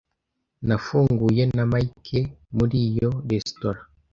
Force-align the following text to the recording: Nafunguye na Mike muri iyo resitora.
Nafunguye 0.67 1.43
na 1.55 1.63
Mike 1.71 2.19
muri 2.55 2.75
iyo 2.89 3.09
resitora. 3.29 3.79